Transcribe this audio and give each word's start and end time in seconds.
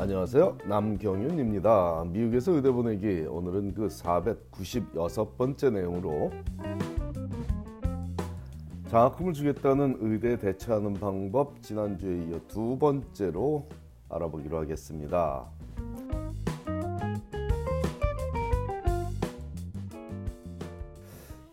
안녕하세요. 0.00 0.58
남경윤입니다. 0.68 2.04
미국에서 2.06 2.52
의대 2.52 2.70
보내기 2.70 3.26
오늘은 3.28 3.74
그 3.74 3.88
496번째 3.88 5.72
내용으로 5.72 6.30
장학금을 8.90 9.32
주겠다는 9.32 9.98
의대에 10.00 10.38
대처하는 10.38 10.94
방법 10.94 11.60
지난주에 11.62 12.28
이어 12.28 12.40
두 12.46 12.78
번째로 12.78 13.66
알아보기로 14.08 14.58
하겠습니다. 14.58 15.50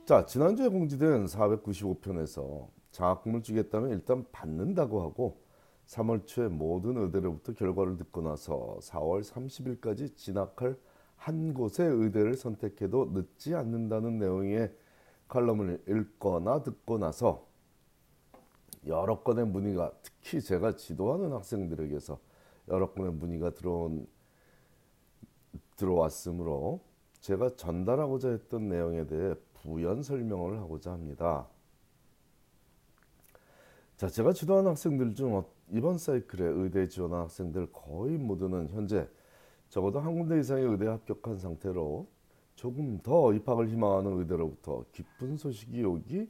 자, 0.06 0.24
지난주에 0.28 0.68
공지된 0.68 1.26
495편에서 1.26 2.68
장학금을 2.92 3.42
주겠다면 3.42 3.90
일단 3.90 4.24
받는다고 4.32 5.02
하고 5.02 5.45
3월 5.88 6.26
초에 6.26 6.48
모든 6.48 6.98
의대로부터 6.98 7.54
결과를 7.54 7.98
듣고 7.98 8.22
나서 8.22 8.78
4월 8.82 9.24
30일까지 9.24 10.16
진학할 10.16 10.78
한 11.16 11.54
곳의 11.54 11.88
의대를 11.88 12.36
선택해도 12.36 13.12
늦지 13.14 13.56
않는다는 13.56 14.20
내용의 14.20 14.72
칼럼을 15.28 15.84
읽거나 15.88 16.64
듣고 16.64 16.98
나서 16.98 17.48
여러 18.86 19.22
건의 19.22 19.46
문의가 19.46 19.92
특히 20.04 20.42
제가 20.42 20.76
지도하는 20.76 21.32
학생들에게서 21.32 22.20
여러 22.68 22.92
건의 22.92 23.12
문의가 23.14 23.52
들어온 23.52 24.08
들어왔으므로 25.76 26.82
제가 27.20 27.56
전달하고자 27.56 28.30
했던 28.30 28.70
내용에 28.70 29.08
대해 29.08 29.34
부연 29.56 30.04
설명을 30.04 30.60
하고자 30.60 30.92
합니다. 30.92 31.48
자, 33.98 34.08
제가 34.08 34.34
지도하는 34.34 34.72
학생들 34.72 35.16
중 35.16 35.36
어, 35.36 35.46
이번 35.72 35.98
사이클에 35.98 36.46
의대 36.46 36.88
지원한 36.88 37.22
학생들 37.22 37.72
거의 37.72 38.18
모두는 38.18 38.70
현재 38.70 39.08
적어도 39.70 40.00
한 40.00 40.16
군데 40.16 40.40
이상의 40.40 40.66
의대에 40.66 40.88
합격한 40.90 41.40
상태로 41.40 42.08
조금 42.56 43.00
더 43.00 43.34
입학을 43.34 43.70
희망하는 43.70 44.20
의대로부터 44.20 44.86
기쁜 44.92 45.38
소식이 45.38 45.84
오기 45.84 46.30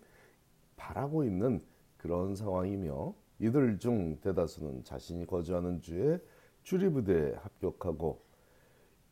바라고 0.75 1.23
있는 1.23 1.61
그런 1.97 2.35
상황이며 2.35 3.13
이들 3.39 3.79
중 3.79 4.19
대다수는 4.21 4.83
자신이 4.83 5.27
거주하는 5.27 5.81
주에 5.81 6.19
주립의대에 6.63 7.35
합격하고 7.35 8.21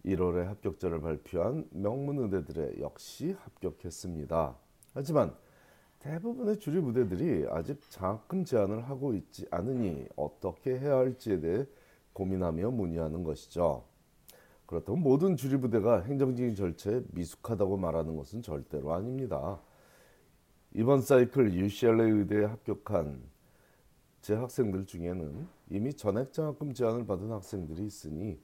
1월에 0.06 0.46
합격자를 0.46 1.02
발표한 1.02 1.68
명문의대들에 1.72 2.80
역시 2.80 3.36
합격했습니다. 3.40 4.58
하지만 4.94 5.36
대부분의 6.04 6.60
주립 6.60 6.86
의대들이 6.86 7.48
아직 7.50 7.80
장학금 7.90 8.44
제한을 8.44 8.90
하고 8.90 9.14
있지 9.14 9.48
않으니 9.50 10.06
어떻게 10.18 10.78
해야 10.78 10.98
할지에 10.98 11.40
대해 11.40 11.66
고민하며 12.12 12.72
문의하는 12.72 13.24
것이죠. 13.24 13.86
그렇다면 14.66 15.02
모든 15.02 15.38
주립 15.38 15.64
의대가 15.64 16.02
행정적인 16.02 16.56
절차에 16.56 17.04
미숙하다고 17.14 17.78
말하는 17.78 18.18
것은 18.18 18.42
절대로 18.42 18.94
아닙니다. 18.94 19.62
이번 20.74 21.02
사이클 21.02 21.54
UCLA 21.54 22.12
의대에 22.12 22.46
합격한 22.46 23.22
제 24.22 24.34
학생들 24.34 24.86
중에는 24.86 25.48
이미 25.70 25.94
전액 25.94 26.34
장학금 26.34 26.74
제한을 26.74 27.06
받은 27.06 27.32
학생들이 27.32 27.86
있으니 27.86 28.42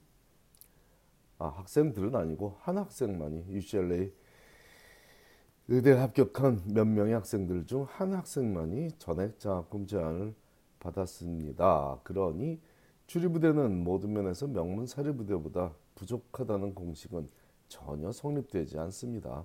아, 1.38 1.48
학생들은 1.48 2.14
아니고 2.14 2.56
한 2.60 2.78
학생만이 2.78 3.46
UCLA 3.48 4.12
의대 5.72 5.92
합격한 5.92 6.62
몇 6.74 6.84
명의 6.84 7.14
학생들 7.14 7.64
중 7.64 7.84
한 7.84 8.12
학생만이 8.12 8.90
전액 8.98 9.38
장학금 9.38 9.86
제한을 9.86 10.34
받았습니다. 10.80 12.00
그러니 12.02 12.60
주리부대는 13.06 13.84
모든 13.84 14.12
면에서 14.12 14.48
명문 14.48 14.88
사립부대보다 14.88 15.72
부족하다는 15.94 16.74
공식은 16.74 17.28
전혀 17.68 18.10
성립되지 18.10 18.80
않습니다. 18.80 19.44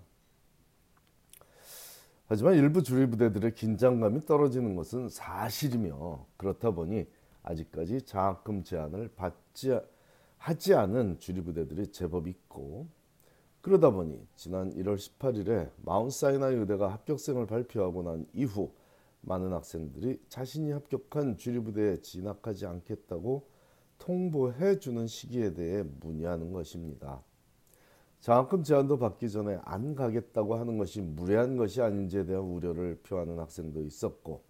하지만 2.26 2.56
일부 2.56 2.82
주리부대들의 2.82 3.54
긴장감이 3.54 4.22
떨어지는 4.22 4.76
것은 4.76 5.10
사실이며 5.10 6.26
그렇다 6.38 6.72
보니 6.72 7.06
아직까지 7.44 8.02
장학금 8.02 8.64
제한을 8.64 9.12
받지 9.16 9.80
하지 10.40 10.74
않은 10.74 11.20
주리부대들이 11.20 11.92
제법 11.92 12.28
있고 12.28 12.88
그러다 13.66 13.90
보니 13.90 14.28
지난 14.36 14.72
1월 14.76 14.96
18일에 14.96 15.72
마운사이나이 15.78 16.54
의대가 16.54 16.94
합격생을 16.94 17.48
발표하고 17.48 18.04
난 18.04 18.28
이후 18.32 18.72
많은 19.22 19.52
학생들이 19.54 20.22
자신이 20.30 20.72
합격한 20.72 21.38
주리부대에 21.38 22.00
진학하지 22.02 22.68
않겠다고 22.68 23.48
통보해 23.98 24.78
주는 24.78 25.08
시기에 25.08 25.56
대해 25.56 25.82
문의하는 26.00 26.54
것입니다. 26.54 27.24
장학금 28.20 28.62
제한도 28.62 29.00
받기 29.00 29.32
전에 29.32 29.58
안 29.64 29.96
가겠다고 29.96 30.58
하는 30.58 30.78
것이 30.78 31.02
무례한 31.02 31.58
것이 31.58 31.82
아닌지에 31.82 32.28
대한 32.28 32.44
우려를 32.44 33.00
표하는 33.02 33.40
학생도 33.40 33.82
있었고 33.82 34.44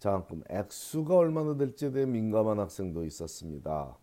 장학금 0.00 0.42
액수가 0.50 1.16
얼마나 1.16 1.56
될지에 1.56 1.92
대해 1.92 2.06
민감한 2.06 2.58
학생도 2.58 3.04
있었습니다. 3.04 3.96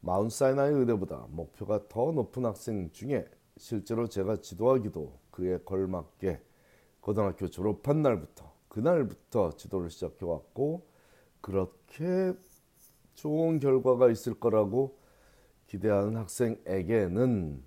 마운사이나이 0.00 0.72
의대보다 0.72 1.26
목표가 1.30 1.88
더 1.88 2.12
높은 2.12 2.44
학생 2.44 2.90
중에 2.92 3.26
실제로 3.56 4.08
제가 4.08 4.36
지도하기도 4.36 5.18
그에 5.30 5.58
걸맞게 5.64 6.40
고등학교 7.00 7.48
졸업한 7.48 8.02
날부터 8.02 8.52
그날부터 8.68 9.52
지도를 9.56 9.90
시작해 9.90 10.24
왔고 10.24 10.86
그렇게 11.40 12.32
좋은 13.14 13.58
결과가 13.58 14.10
있을 14.10 14.38
거라고 14.38 14.98
기대하는 15.66 16.16
학생에게는 16.16 17.62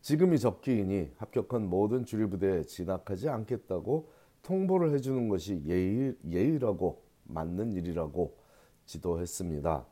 지금이 0.00 0.38
적기이니 0.38 1.12
합격한 1.16 1.68
모든 1.68 2.04
주립부대에 2.04 2.62
진학하지 2.62 3.28
않겠다고 3.28 4.10
통보를 4.42 4.94
해주는 4.94 5.28
것이 5.28 5.62
예의, 5.66 6.16
예의라고 6.30 7.02
맞는 7.24 7.72
일이라고 7.72 8.38
지도했습니다. 8.86 9.86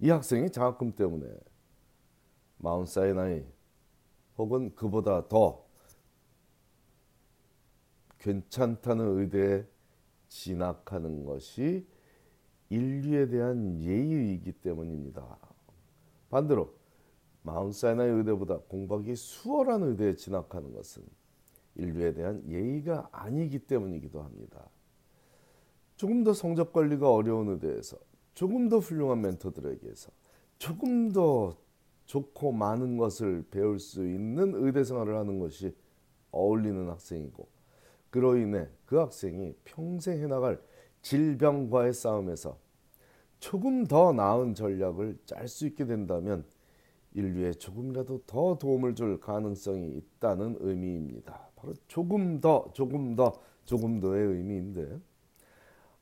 이 0.00 0.10
학생이 0.10 0.50
장학금 0.50 0.92
때문에 0.92 1.26
마운사이나이 2.58 3.44
혹은 4.36 4.74
그보다 4.74 5.26
더 5.28 5.66
괜찮다는 8.18 9.18
의대에 9.18 9.64
진학하는 10.28 11.24
것이 11.24 11.86
인류에 12.70 13.28
대한 13.28 13.80
예의이기 13.80 14.52
때문입니다. 14.52 15.38
반대로 16.30 16.74
마운사이나이 17.42 18.08
의대보다 18.08 18.58
공부하기 18.68 19.16
수월한 19.16 19.82
의대에 19.82 20.14
진학하는 20.14 20.74
것은 20.74 21.02
인류에 21.76 22.12
대한 22.12 22.44
예의가 22.46 23.08
아니기 23.12 23.60
때문이기도 23.60 24.22
합니다. 24.22 24.68
조금 25.96 26.22
더 26.24 26.32
성적 26.32 26.72
관리가 26.72 27.10
어려운 27.10 27.48
의대에서 27.48 27.96
조금 28.38 28.68
더 28.68 28.78
훌륭한 28.78 29.20
멘토들에게서 29.20 30.12
조금 30.58 31.10
더 31.10 31.56
좋고 32.06 32.52
많은 32.52 32.96
것을 32.96 33.44
배울 33.50 33.80
수 33.80 34.06
있는 34.06 34.52
의대 34.54 34.84
생활을 34.84 35.16
하는 35.16 35.40
것이 35.40 35.74
어울리는 36.30 36.88
학생이고 36.88 37.48
그로 38.10 38.36
인해 38.36 38.68
그 38.86 38.94
학생이 38.94 39.56
평생 39.64 40.20
해나갈 40.20 40.62
질병과의 41.02 41.92
싸움에서 41.92 42.56
조금 43.40 43.84
더 43.84 44.12
나은 44.12 44.54
전략을 44.54 45.18
짤 45.26 45.48
수 45.48 45.66
있게 45.66 45.84
된다면 45.84 46.44
인류에 47.14 47.54
조금이라도 47.54 48.22
더 48.24 48.56
도움을 48.56 48.94
줄 48.94 49.18
가능성이 49.18 49.96
있다는 49.96 50.58
의미입니다. 50.60 51.50
바로 51.56 51.74
조금 51.88 52.40
더, 52.40 52.70
조금 52.72 53.16
더, 53.16 53.32
조금 53.64 53.98
더의 53.98 54.24
의미인데 54.24 54.96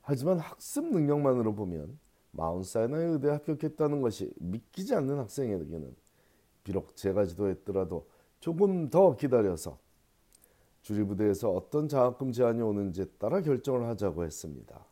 하지만 0.01 0.37
학습 0.37 0.85
능력만으로 0.91 1.55
보면 1.55 1.97
마운사이나이 2.31 3.03
의대에 3.05 3.31
합격했다는 3.31 4.01
것이 4.01 4.31
믿기지 4.37 4.95
않는 4.95 5.17
학생에게는 5.19 5.95
비록 6.63 6.95
제가 6.95 7.25
지도했더라도 7.25 8.07
조금 8.39 8.89
더 8.89 9.15
기다려서 9.15 9.79
주리부대에서 10.81 11.51
어떤 11.51 11.87
장학금 11.87 12.31
제한이 12.31 12.61
오는지에 12.61 13.05
따라 13.17 13.41
결정을 13.41 13.87
하자고 13.87 14.23
했습니다. 14.23 14.85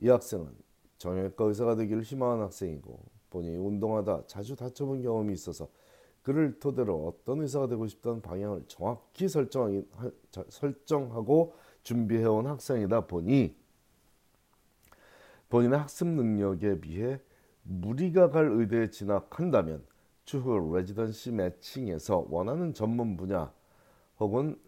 이 0.00 0.08
학생은 0.08 0.48
정형외과 0.98 1.44
의사가 1.44 1.76
되기를 1.76 2.02
희망하는 2.02 2.44
학생이고 2.44 2.98
본인이 3.30 3.56
운동하다 3.56 4.26
자주 4.26 4.56
다쳐본 4.56 5.02
경험이 5.02 5.34
있어서 5.34 5.68
그를 6.22 6.58
토대로 6.58 7.06
어떤 7.06 7.42
의사가 7.42 7.68
되고 7.68 7.86
싶다는 7.86 8.22
방향을 8.22 8.64
정확히 8.66 9.28
설정하고 10.48 11.54
준비해온 11.82 12.46
학생이다 12.46 13.06
보니 13.06 13.54
본인의 15.48 15.78
학습 15.78 16.08
능력에 16.08 16.80
비해 16.80 17.20
무리가 17.62 18.30
갈 18.30 18.50
의대에 18.50 18.90
진학한다면 18.90 19.84
추후 20.24 20.74
레지던시 20.74 21.32
매칭에서 21.32 22.26
원하는 22.28 22.72
전문 22.72 23.16
분야 23.16 23.52
혹은 24.18 24.58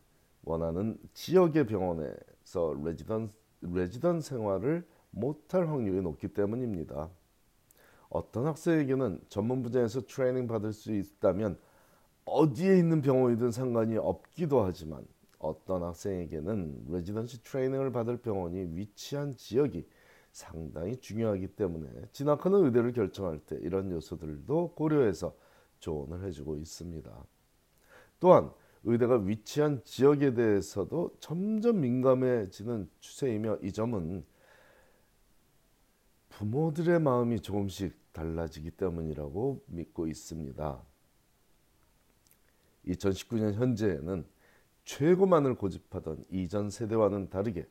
원하는 0.44 0.98
지역의 1.14 1.66
병원에서 1.66 2.74
레지던, 2.84 3.32
레지던 3.62 4.20
생활을 4.20 4.86
못할 5.10 5.68
확률이 5.68 6.02
높기 6.02 6.28
때문입니다. 6.28 7.10
어떤 8.08 8.46
학생에게는 8.46 9.20
전문 9.28 9.62
분야에서 9.62 10.02
트레이닝 10.02 10.46
받을 10.46 10.72
수 10.72 10.92
있다면 10.92 11.58
어디에 12.24 12.78
있는 12.78 13.02
병원이든 13.02 13.50
상관이 13.50 13.96
없기도 13.96 14.62
하지만 14.62 15.04
어떤 15.38 15.82
학생에게는 15.82 16.86
레지던시 16.88 17.42
트레이닝을 17.42 17.92
받을 17.92 18.16
병원이 18.18 18.76
위치한 18.76 19.36
지역이 19.36 19.86
상당히 20.36 20.98
중요하기 20.98 21.48
때문에 21.48 21.88
진학하는 22.12 22.66
의대를 22.66 22.92
결정할 22.92 23.38
때 23.38 23.56
이런 23.62 23.90
요소들도 23.90 24.74
고려해서 24.74 25.34
조언을 25.80 26.24
해주고 26.24 26.58
있습니다. 26.58 27.24
또한 28.20 28.50
의대가 28.84 29.16
위치한 29.16 29.82
지역에 29.82 30.34
대해서도 30.34 31.16
점점 31.20 31.80
민감해지는 31.80 32.90
추세이며 33.00 33.60
이 33.62 33.72
점은 33.72 34.26
부모들의 36.28 37.00
마음이 37.00 37.40
조금씩 37.40 38.12
달라지기 38.12 38.72
때문이라고 38.72 39.64
믿고 39.68 40.06
있습니다. 40.06 40.82
2019년 42.88 43.54
현재에는 43.54 44.26
최고만을 44.84 45.54
고집하던 45.54 46.26
이전 46.28 46.68
세대와는 46.68 47.30
다르게 47.30 47.66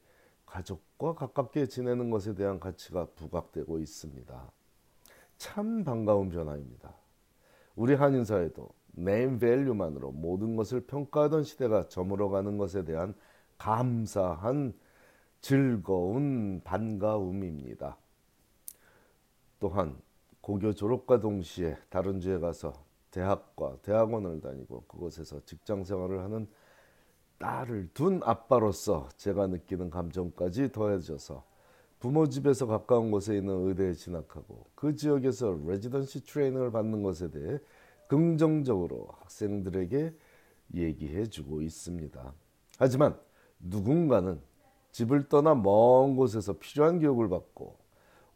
가족과 0.46 1.16
가깝게 1.16 1.68
지내는 1.68 2.10
것에 2.10 2.36
대한 2.36 2.60
가치가 2.60 3.06
부각되고 3.16 3.80
있습니다. 3.80 4.52
참 5.38 5.84
반가운 5.84 6.30
변화입니다. 6.30 6.94
우리 7.76 7.94
한인사회도 7.94 8.70
네임 8.94 9.40
밸류만으로 9.40 10.12
모든 10.12 10.56
것을 10.56 10.82
평가하던 10.82 11.44
시대가 11.44 11.88
저물어가는 11.88 12.58
것에 12.58 12.86
대한 12.86 13.14
감사한 13.58 14.74
즐거운 15.42 16.62
반가움입니다. 16.64 17.98
또한 19.60 19.98
고교 20.42 20.74
졸업과 20.74 21.20
동시에 21.20 21.78
다른 21.90 22.20
주에 22.20 22.40
가서 22.40 22.74
대학과 23.12 23.78
대학원을 23.82 24.42
다니고 24.42 24.84
그곳에서 24.88 25.44
직장 25.46 25.84
생활을 25.84 26.22
하는 26.24 26.48
딸을 27.38 27.90
둔 27.94 28.22
아빠로서 28.24 29.10
제가 29.18 29.48
느끼는 29.48 29.90
감정까지 29.90 30.72
더해져서 30.72 31.44
부모 32.00 32.28
집에서 32.28 32.68
가까운 32.68 33.12
곳에 33.12 33.36
있는 33.38 33.68
의대에 33.68 33.94
진학하고 33.94 34.66
그 34.76 34.96
지역에서 34.96 35.60
레지던시 35.66 36.24
트레이닝을 36.26 36.72
받는 36.72 37.04
것에 37.04 37.32
대해 37.32 37.60
긍정적으로 38.08 39.08
학생들에게 39.22 40.14
얘기해 40.76 41.26
주고 41.28 41.62
있습니다. 41.62 42.34
하지만 42.78 43.18
누군가는 43.60 44.40
집을 44.92 45.28
떠나 45.28 45.56
먼 45.56 46.16
곳에서 46.16 46.54
필요한 46.54 47.00
교육을 47.00 47.30
받고 47.30 47.76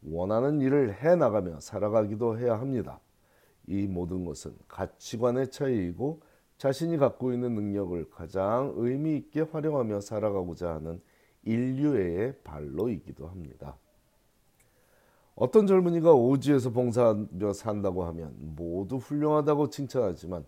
원하는 0.02 0.60
일을 0.60 0.94
해 1.02 1.14
나가며 1.14 1.60
살아가기도 1.60 2.38
해야 2.38 2.58
합니다. 2.58 3.00
이 3.66 3.86
모든 3.86 4.24
것은 4.24 4.54
가치관의 4.68 5.50
차이이고 5.50 6.20
자신이 6.60 6.98
갖고 6.98 7.32
있는 7.32 7.54
능력을 7.54 8.10
가장 8.10 8.74
의미 8.76 9.16
있게 9.16 9.40
활용하며 9.40 10.02
살아가고자 10.02 10.74
하는 10.74 11.00
인류의 11.42 12.34
발로이기도 12.44 13.26
합니다. 13.26 13.78
어떤 15.36 15.66
젊은이가 15.66 16.12
오지에서 16.12 16.68
봉사하며 16.68 17.54
산다고 17.54 18.04
하면 18.04 18.34
모두 18.38 18.96
훌륭하다고 18.96 19.70
칭찬하지만 19.70 20.44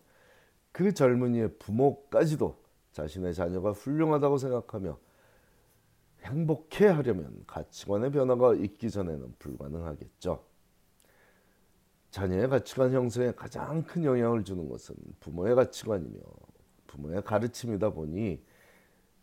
그 0.71 0.93
젊은이의 0.93 1.57
부모까지도 1.59 2.59
자신의 2.93 3.33
자녀가 3.33 3.73
훌륭하다고 3.73 4.37
생각하며 4.37 4.99
행복해 6.25 6.89
하려면 6.89 7.43
가치관의 7.47 8.13
변화가 8.13 8.57
있기 8.57 8.91
전에는 8.91 9.37
불가능하겠죠. 9.39 10.45
자녀의 12.13 12.51
가치관 12.51 12.93
형성에 12.93 13.33
가장 13.33 13.83
큰 13.85 14.05
영향을 14.05 14.45
주는 14.45 14.69
것은 14.69 14.95
부모의 15.19 15.55
가치관이며 15.55 16.21
부모의 16.87 17.25
가르침이다 17.25 17.89
보니 17.89 18.45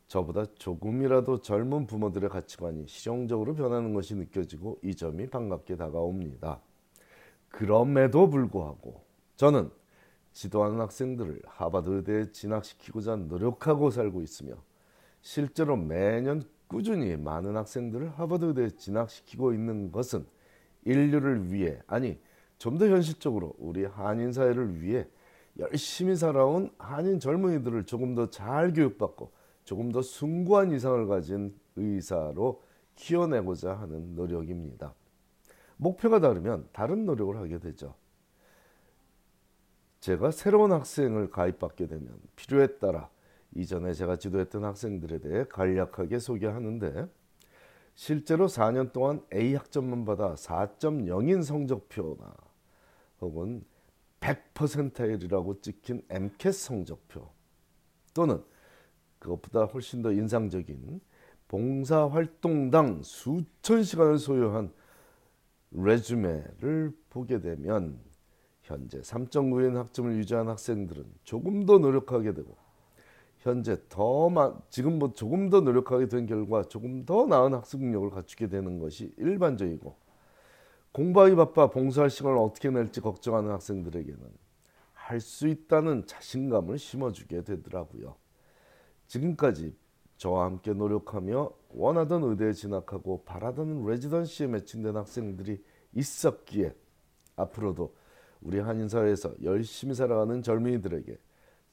저보다 0.07 0.45
조금이라도 0.55 1.43
젊은 1.43 1.85
부모들의 1.85 2.31
가치관이 2.31 2.87
실용적으로 2.87 3.53
변하는 3.53 3.93
것이 3.93 4.15
느껴지고 4.15 4.79
이 4.83 4.95
점이 4.95 5.27
반갑게 5.27 5.77
다가옵니다. 5.77 6.61
그럼에도 7.49 8.27
불구하고 8.27 9.05
저는 9.35 9.69
지도하는 10.33 10.79
학생들을 10.79 11.43
하버드 11.45 11.91
의대에 11.91 12.31
진학시키고자 12.31 13.17
노력하고 13.17 13.91
살고 13.91 14.23
있으며 14.23 14.55
실제로 15.21 15.77
매년 15.77 16.41
꾸준히 16.65 17.15
많은 17.17 17.55
학생들을 17.55 18.09
하버드 18.17 18.45
의대에 18.45 18.69
진학시키고 18.71 19.53
있는 19.53 19.91
것은 19.91 20.25
인류를 20.85 21.53
위해 21.53 21.79
아니 21.85 22.19
좀 22.59 22.77
더 22.77 22.87
현실적으로 22.87 23.53
우리 23.57 23.85
한인 23.85 24.31
사회를 24.31 24.81
위해 24.81 25.07
열심히 25.57 26.15
살아온 26.15 26.69
한인 26.77 27.19
젊은이들을 27.19 27.85
조금 27.85 28.13
더 28.15 28.29
잘 28.29 28.73
교육받고 28.73 29.31
조금 29.63 29.91
더 29.91 30.01
숭고한 30.01 30.71
이상을 30.71 31.07
가진 31.07 31.57
의사로 31.75 32.61
키워내고자 32.95 33.73
하는 33.73 34.15
노력입니다. 34.15 34.93
목표가 35.77 36.19
다르면 36.19 36.67
다른 36.73 37.05
노력을 37.05 37.35
하게 37.37 37.59
되죠. 37.59 37.95
제가 40.01 40.31
새로운 40.31 40.71
학생을 40.71 41.29
가입받게 41.29 41.87
되면 41.87 42.19
필요에 42.35 42.77
따라 42.77 43.09
이전에 43.55 43.93
제가 43.93 44.17
지도했던 44.17 44.63
학생들에 44.63 45.19
대해 45.19 45.45
간략하게 45.49 46.19
소개하는데 46.19 47.07
실제로 47.95 48.47
4년 48.47 48.91
동안 48.91 49.21
A 49.33 49.55
학점만 49.55 50.05
받아 50.05 50.35
4.0인 50.35 51.43
성적표나 51.43 52.48
혹은 53.21 53.63
100%일이라고 54.19 55.61
찍힌 55.61 56.03
MCAT 56.09 56.51
성적표 56.51 57.29
또는 58.13 58.43
그것보다 59.19 59.65
훨씬 59.65 60.01
더 60.01 60.11
인상적인 60.11 61.01
봉사활동당 61.47 63.01
수천 63.03 63.83
시간을 63.83 64.17
소요한 64.19 64.71
레주메를 65.71 66.95
보게 67.09 67.39
되면 67.39 67.99
현재 68.61 68.99
3.9인 69.01 69.75
학점을 69.75 70.15
유지한 70.17 70.47
학생들은 70.47 71.05
조금 71.23 71.65
더 71.65 71.79
노력하게 71.79 72.33
되고 72.33 72.55
현재 73.39 73.77
더 73.87 74.61
지금 74.69 74.99
뭐 74.99 75.13
조금 75.13 75.49
더 75.49 75.61
노력하게 75.61 76.07
된 76.07 76.25
결과 76.25 76.63
조금 76.63 77.05
더 77.05 77.25
나은 77.25 77.53
학습 77.53 77.79
능력을 77.79 78.09
갖추게 78.09 78.47
되는 78.47 78.79
것이 78.79 79.13
일반적이고 79.17 79.95
공부하기 80.91 81.35
바빠 81.35 81.69
봉사할 81.69 82.09
시간을 82.09 82.37
어떻게 82.37 82.69
낼지 82.69 83.01
걱정하는 83.01 83.51
학생들에게는 83.51 84.19
할 84.93 85.19
수 85.21 85.47
있다는 85.47 86.05
자신감을 86.05 86.77
심어주게 86.77 87.43
되더라고요. 87.43 88.15
지금까지 89.07 89.75
저와 90.17 90.45
함께 90.45 90.73
노력하며 90.73 91.51
원하던 91.69 92.23
의대에 92.25 92.53
진학하고 92.53 93.23
바라던 93.23 93.85
레지던시에 93.87 94.47
매칭된 94.47 94.95
학생들이 94.95 95.63
있었기에 95.93 96.75
앞으로도 97.37 97.95
우리 98.41 98.59
한인사회에서 98.59 99.33
열심히 99.43 99.95
살아가는 99.95 100.43
젊은이들에게 100.43 101.17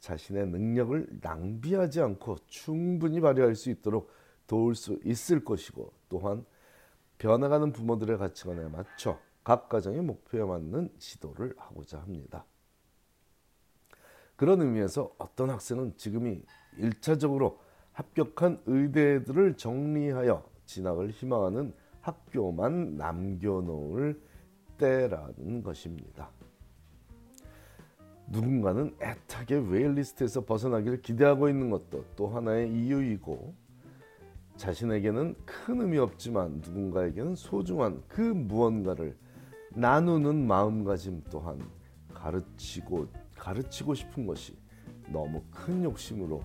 자신의 0.00 0.46
능력을 0.46 1.18
낭비하지 1.20 2.00
않고 2.00 2.37
충분히 2.46 3.20
발휘할 3.20 3.54
수 3.54 3.68
있도록 3.70 4.11
도울 4.46 4.75
수 4.75 4.99
있을 5.04 5.44
것이고 5.44 5.92
또한 6.08 6.46
변해가는 7.18 7.73
부모들의 7.73 8.18
가치관에 8.18 8.68
맞춰 8.68 9.18
각 9.44 9.68
가정의 9.68 10.02
목표에 10.02 10.44
맞는 10.44 10.90
지도를 10.99 11.54
하고자 11.56 12.00
합니다. 12.00 12.44
그런 14.35 14.61
의미에서 14.61 15.14
어떤 15.18 15.50
학생은 15.50 15.96
지금이 15.96 16.42
1차적으로 16.78 17.56
합격한 17.92 18.62
의대들을 18.66 19.56
정리하여 19.56 20.44
진학을 20.66 21.11
희망하는 21.11 21.73
학교만 22.02 22.96
남겨놓을 22.96 24.20
때라는 24.76 25.62
것입니다. 25.62 26.30
누군가는 28.28 28.94
애타게 29.00 29.56
웨일리스트에서 29.56 30.44
벗어나기를 30.44 31.00
기대하고 31.00 31.49
있는 31.49 31.70
것도 31.70 32.04
또 32.16 32.28
하나의 32.28 32.70
이유이고 32.70 33.54
자신에게는 34.56 35.34
큰 35.44 35.80
의미 35.80 35.98
없지만 35.98 36.62
누군가에게는 36.64 37.34
소중한 37.34 38.02
그 38.08 38.20
무언가를 38.20 39.16
나누는 39.70 40.46
마음가짐 40.46 41.25
또한 41.30 41.60
가르치고 42.14 43.06
가르치고 43.36 43.94
싶은 43.94 44.26
것이 44.26 44.56
너무 45.12 45.42
큰 45.50 45.84
욕심으로 45.84 46.42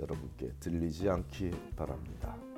여러분께 0.00 0.52
들리지 0.58 1.08
않기 1.10 1.50
바랍니다. 1.76 2.49